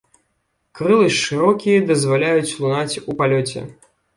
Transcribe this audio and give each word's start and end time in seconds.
Крылы 0.79 1.09
шырокія, 1.17 1.83
дазваляюць 1.91 2.57
лунаць 2.65 3.01
у 3.09 3.19
палёце. 3.21 3.59